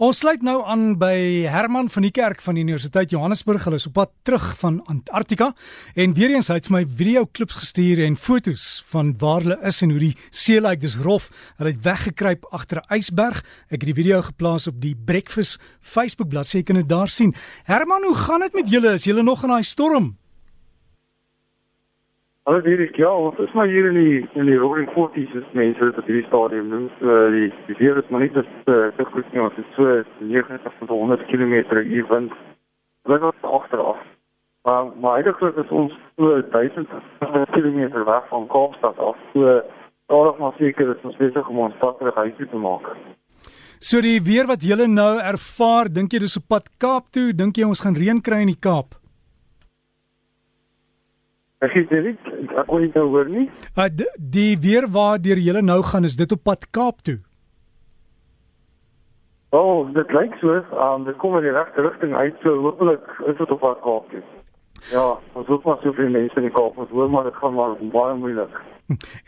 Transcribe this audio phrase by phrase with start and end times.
[0.00, 3.66] Ons sluit nou aan by Herman van die Kerk van die Universiteit Johannesburg.
[3.66, 5.50] Hulle is op pad terug van Antarktika
[5.92, 9.58] en weer eens het hy vir my video klips gestuur en fotos van waar hulle
[9.68, 10.80] is en hoe die see lyk.
[10.80, 11.26] Dis rof.
[11.58, 13.44] Hulle het weggekruip agter 'n ysberg.
[13.68, 16.56] Ek het die video geplaas op die Breakfast Facebook bladsy.
[16.56, 17.34] Jy kan dit daar sien.
[17.64, 18.94] Herman, hoe gaan dit met julle?
[18.94, 20.16] Is julle nog in daai storm?
[22.50, 25.52] Alles hier is ja, ons is maar hier in die in die Roaring Forties is
[25.54, 26.88] mense wat hierdie stadium noem.
[26.98, 29.42] So die die weer is maar nie te te goed nie.
[29.44, 30.00] Ons is so
[30.32, 31.54] 90 tot 100 km
[31.92, 32.34] hier wind.
[33.06, 34.02] Dit was agteraf.
[34.66, 36.90] Maar maar eintlik is ons so 1000
[37.54, 39.22] km weg van Kaapstad af.
[39.32, 39.62] So
[40.10, 42.94] daar nog seker is ons besig om ons pad terug huis toe te maak.
[43.78, 47.30] So die weer wat julle nou ervaar, dink jy dis op pad Kaap toe?
[47.30, 48.99] Dink jy ons gaan reën kry in die Kaap?
[51.60, 53.50] Ek sê dit, ek kon nie nou hoor nie.
[53.76, 57.18] Uh, die, weer waar deur julle nou gaan is dit op pad Kaap toe.
[59.52, 63.04] O, oh, dit lyk so, um, dit kom in die regte rigting uit, so hopelik
[63.26, 64.22] is dit op pad Kaap toe.
[64.88, 65.04] Ja,
[65.36, 68.16] ons hoop maar soveel mense in die Kaap, ons hoor maar dit gaan maar baie
[68.16, 68.56] moeilik.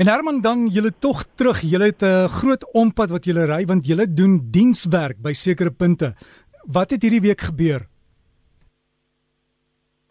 [0.00, 3.86] En Herman dan julle tog terug, julle het 'n groot ompad wat julle ry want
[3.86, 6.14] julle doen dienswerk by sekere punte.
[6.64, 7.91] Wat het hierdie week gebeur?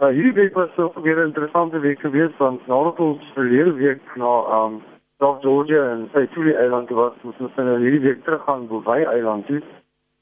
[0.02, 4.02] Uh, hierdie week was so weer 'n interessante week geweest want nadat ons verlede week
[4.16, 4.82] na um
[5.20, 9.46] South Georgia en Seychelles Eiland was, moes ons dan hierdie week terug gaan Bouvet Eiland
[9.46, 9.62] toe.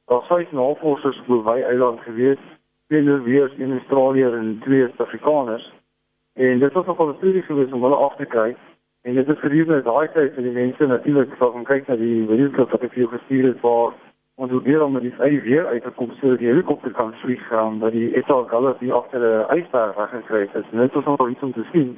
[0.06, 2.48] Daar vyf navorsers op Bouvet Eiland geweest,
[2.88, 5.74] twee weer in Australië en twee Suid-Afrikaners.
[6.34, 8.56] En dit was nogal 'n studie geweest om hulle af te kry.
[9.02, 12.28] En dit is gedurende daai tyd vir die mense natuurlik sou gaan kyk na die
[12.28, 13.94] wetenskap wat ek vir jou gestuur het waar
[14.40, 17.42] ons wil weer om die vyf weer uit te kom so die helikopter kan vlieg
[17.48, 20.66] gaan dat die Etal Gallus hier agter 'n ysberg weggekry het.
[20.72, 21.98] Dit is nog iets om te sien.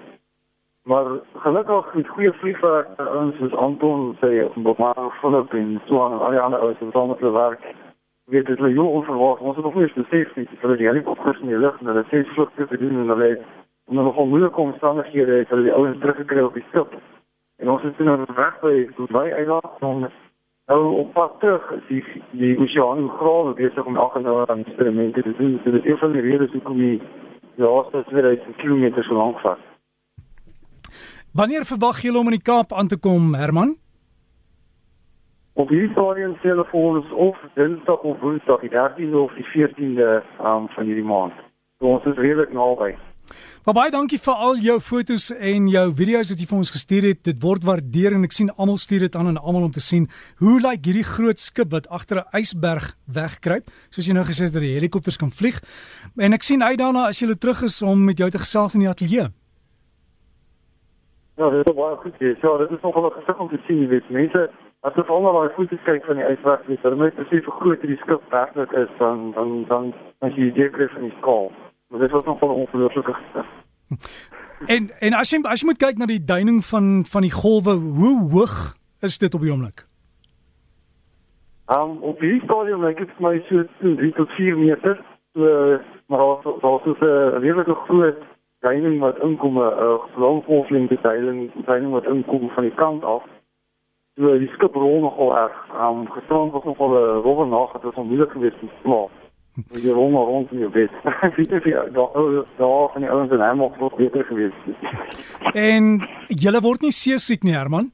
[0.83, 6.19] Maar gelukkig met goeie vliegvaart ons is Anton sê op maar Philip en so aan
[6.19, 7.63] al die ander ouens wat met hulle werk.
[8.25, 9.41] Weet dit hulle heel onverwacht.
[9.41, 12.25] Ons het nog nie besef nie dat die helikopters in die lug en hulle sê
[12.33, 13.37] vlugte te doen en hulle
[13.87, 16.93] en hulle gewoon moeilike omstandighede het hulle die ouens teruggekry op die skip.
[17.57, 20.11] En ons is nou weg by Dubai eiland
[20.71, 25.21] Nou op pad terug is die die oseaan grawe besig om elke nou aan eksperimente
[25.21, 25.59] te doen.
[25.63, 27.01] Dit is een van die redes hoekom die
[27.55, 29.59] laaste 2000 km so lank vat.
[31.33, 33.75] Wanneer verwag julle om in die Kaap aan te kom, Herman?
[35.53, 39.47] Op hierdie stadium sê hulle vir ons of Dinsdag of Woensdag, die 13de of die
[39.51, 41.35] 14de um, van hierdie maand.
[41.79, 42.93] So ons is redelik naby.
[43.65, 47.07] Maar baie dankie vir al jou fotos en jou video's wat jy vir ons gestuur
[47.09, 47.19] het.
[47.23, 50.07] Dit word waardeer en ek sien almal stuur dit aan en almal om te sien
[50.41, 54.45] hoe lyk like hierdie groot skip wat agter 'n ysberg wegkruip, soos jy nou gesê
[54.45, 55.61] het dat die helikopters kan vlieg.
[56.17, 58.81] En ek sien uit daarna as jy terug is om met jou te gesels in
[58.81, 59.29] die ateljee.
[61.37, 62.15] Ja, dit is baie goed.
[62.19, 64.49] Ja, dit is nogal gesig om te sien, jy weet, mense
[64.81, 67.83] As jy al daai foto's kyk van die ysberg, jy sien net presies hoe groot
[67.85, 69.91] die skip werklik is, dan dan dan
[70.25, 71.51] as jy dit kry van die skaal.
[71.91, 73.15] Maar dit was nog wel ongelooflik.
[74.65, 77.73] En en as jy as jy moet kyk na die duining van van die golwe,
[77.75, 79.83] hoe hoog is dit op die oomblik?
[81.75, 85.01] Um op die stadium lyk dit vir my so 3 tot 4 meter.
[85.33, 88.21] So maar daar daar is 'n redelike groot
[88.59, 93.23] duining wat inkom 'n lang golflengte duining, duining wat inkom van die kant af.
[94.15, 95.57] So die skip rol nogal erg.
[95.79, 99.20] Um gestrand was nogal 'n rowwe nag, dit was onmiddellik geweest om te slaap.
[99.55, 100.91] Jy rond maar rond in jou bed.
[101.27, 102.13] Ek weet nie daar
[102.57, 105.55] daar van die ouens en hy mag nog beter gewees het.
[105.55, 105.89] En
[106.27, 107.91] jy word nie seesiek nie, Herman?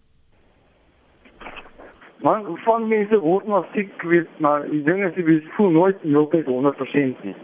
[2.21, 6.45] Man, van mense word maar siek, weet maar die ding is jy voel nooit heeltyd
[6.45, 7.35] 100% nie.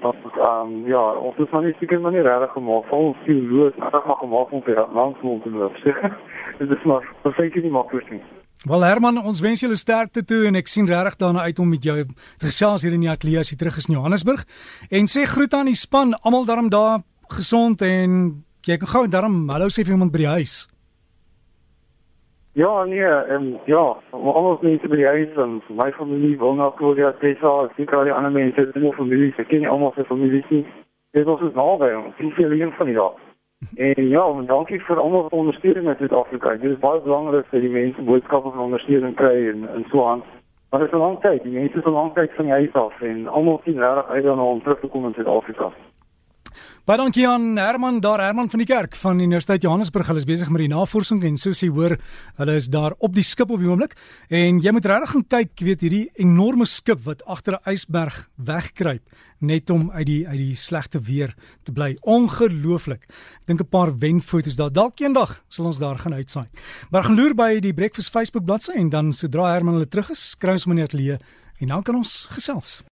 [0.00, 3.22] Dat ehm um, ja, of dit van nie seker maar nie regtig gemaak van ons
[3.24, 5.76] filosoos, maar gemaak om vir langs mond te loop.
[6.58, 8.22] Dit is maar verseker nie maklik nie.
[8.66, 11.84] Wel Herman, ons wens julle sterkte toe en ek sien regtig daarna uit om met
[11.84, 14.42] jou te gesels hier in die ateljee as jy terug is in Johannesburg.
[14.90, 19.36] En sê groet aan die span, almal daarom daar gesond en jy kan gou daarom
[19.54, 20.56] hallo sê vir iemand by die huis.
[22.58, 26.98] Ja, nee, en ja, almal is by die huis en my familie woon ook oor
[26.98, 29.94] die Tessa, ek sien al die ander mense, dit is my familie, ek ken almal
[29.94, 30.42] se familie.
[31.14, 33.27] Dit is ons naby, ons sien veel een van die daar.
[33.74, 36.50] En ja, dankie vir almal wat ondersteuning in Suid-Afrika.
[36.56, 40.22] Dit is baie belangrik dat die mense boodskappe van ondersteuning kry en en so aan.
[40.70, 41.42] Maar dit is 'n lang tyd.
[41.42, 44.26] Die mense is 'n lang tyd van die huis af en almal sien regtig uit
[44.26, 45.72] om terug te kom in Suid-Afrika.
[46.88, 50.06] Baie dankie aan Herman daar Herman van die kerk van Universiteit Johannesburg.
[50.08, 51.98] Hulle is besig met die navorsing en soos jy hoor,
[52.38, 53.92] hulle is daar op die skip op die oomblik
[54.32, 58.30] en jy moet regtig gaan kyk, jy weet hierdie enorme skip wat agter 'n ysberg
[58.40, 59.04] wegkruip
[59.40, 61.98] net om uit die uit die slegte weer te bly.
[62.00, 63.04] Ongelooflik.
[63.04, 64.72] Ek dink 'n paar wenfoto's daar.
[64.72, 66.48] Dalk eendag sal ons daar gaan uitsaai.
[66.90, 70.36] Maar gaan loer by die Breakfast Facebook bladsy en dan sodra Herman hulle terug is,
[70.38, 71.18] kry ons die ateljee
[71.60, 72.82] en dan kan ons gesels.